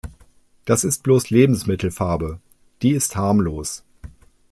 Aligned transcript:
Das 0.65 0.83
ist 0.83 1.03
bloß 1.03 1.29
Lebensmittelfarbe, 1.29 2.39
die 2.81 2.89
ist 2.93 3.15
harmlos. 3.15 3.83